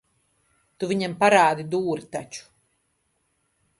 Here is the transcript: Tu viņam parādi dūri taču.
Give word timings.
Tu 0.83 0.87
viņam 0.93 1.13
parādi 1.23 1.67
dūri 1.75 2.09
taču. 2.17 2.49